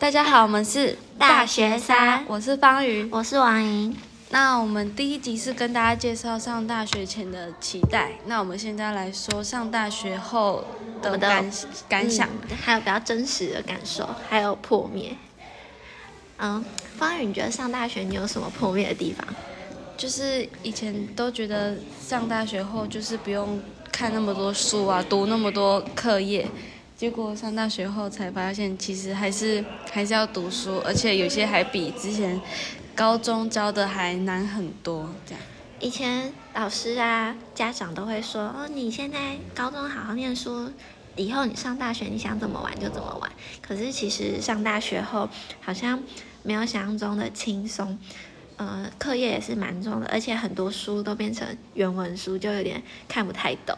[0.00, 3.06] 大家好，我们是大学三我是方瑜。
[3.12, 3.94] 我是王莹。
[4.30, 10.64] 那我们第一集是跟大家介绍上大学前的期待，那我们现在来说上大学后
[11.02, 11.52] 的感
[11.86, 12.26] 感想。
[12.48, 15.14] 嗯还有比较真实的感受，还有破灭。
[16.38, 16.64] 嗯，
[16.96, 19.22] 方宇，你觉得上大学你有什么破灭的地方？
[19.98, 23.60] 就是以前都觉得上大学后就是不用
[23.92, 26.48] 看那么多书啊，读那么多课业，
[27.00, 32.38] 结果上大学后才发现，其实还是还是要读书，而且有些还比之前
[32.94, 35.08] 高中教的还难很多。
[35.24, 35.42] 这样，
[35.80, 40.70] 以前老师啊、家长都会说：“哦，你现在高中好好念书，
[41.16, 43.32] 以后你上大学你想怎么玩就怎么玩。”
[43.66, 45.26] 可是其实上大学后
[45.62, 46.02] 好像
[46.42, 47.98] 没有想象中的轻松，
[48.56, 53.74] 呃，课业也是蛮重的，而且很多书都变成原文书，就有点看不太懂。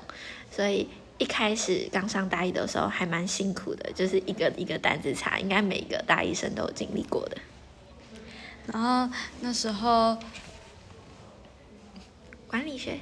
[0.50, 7.37] 所以一开始刚上大一的时候还蛮辛苦的，就是一个一个单子查，应该每一个大一生都有经历过的。
[8.73, 10.17] 然后那时候，
[12.47, 12.98] 管理学，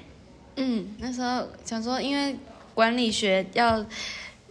[0.56, 2.36] 嗯，那时候想说，因为
[2.74, 3.84] 管理学要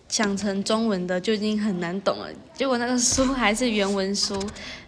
[0.08, 4.40] 想成中文的就已经很难懂了，结果那个书还是原文书，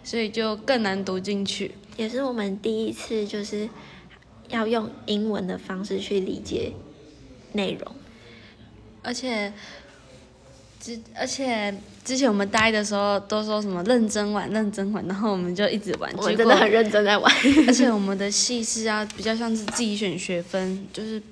[0.02, 1.72] 所以就更难读进去。
[1.96, 3.68] 也是我们第一次就是
[4.48, 6.72] 要用英文的方式去理解
[7.52, 7.94] 内容。
[9.02, 9.52] 而且
[10.80, 17.32] 之而且之前我们大一的时候都说什么认真玩认真玩，然后我们就一直玩，我真的很认真在玩。
[17.66, 21.22] 而且我们的系是要比较像是自己选学分，就是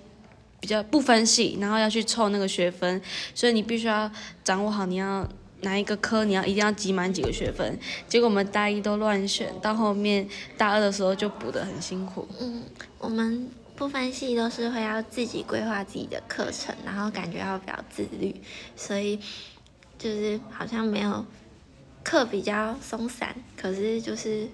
[0.60, 3.00] 比较不分系，然后要去凑那个学分，
[3.34, 4.10] 所以你必须要
[4.44, 5.26] 掌握好你要
[5.62, 7.78] 哪一个科，你要一定要积满几个学分。
[8.08, 12.26] 结果我们大一都乱选，到后面大二的时候就补得很辛苦。
[12.40, 12.62] 嗯，
[12.98, 18.34] 我们不分系都是会要自己规划自己的课程，然后感觉要比较自律，
[18.76, 19.18] 所以
[19.98, 21.24] 就是好像没有
[22.02, 24.48] 课比较松散，可是就是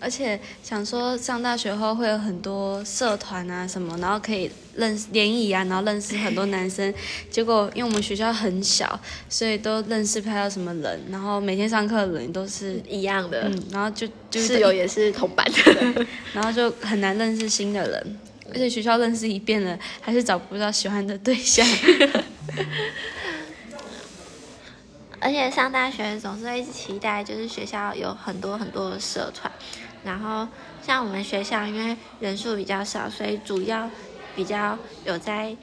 [0.00, 6.92] 而且想说上大学后会有很多社团啊什么，然后可以认识联谊啊，然后认识很多男生。
[7.30, 13.42] 结果因为我们学校很小，所以都认识不到什么人，然后每天上课的人都是一样的。
[13.42, 18.18] 嗯，然后就就是室友也是同班的， 然后就很难认识新的人，
[18.50, 21.64] 而且学校认识一遍了，还是找不到喜欢的对象。
[25.22, 29.52] 而且上大学总是会一直期待，就是学校有很多很多的社团，
[30.02, 30.48] 然后
[30.80, 33.88] 像我们学校因为人数比较少，所以主要
[34.34, 35.56] 比较有在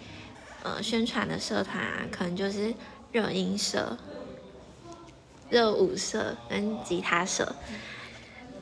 [0.59, 2.73] 呃宣传的社团啊，可能就是
[3.11, 3.97] 热音社、
[5.49, 7.57] 热舞社跟吉他社。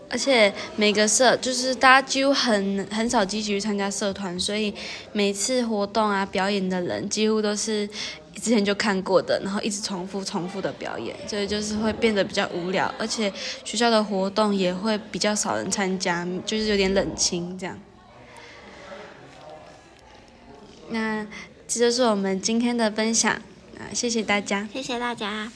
[0.10, 4.74] 而且每个社就是大家几乎很很少积极去参加社团，所以
[5.12, 7.86] 每次活动啊表演的人几乎都是
[8.36, 13.32] 之前就看过的，然后一直重复重复的表演，所以就是会变得比较无聊，而且
[13.66, 17.78] 学校的活动也会比较少人参加，就是有点冷清这样。
[20.90, 21.28] 那
[21.68, 23.34] 这就是我们今天的分享
[23.78, 24.70] 啊，谢谢大家。
[24.72, 25.52] 谢谢大家。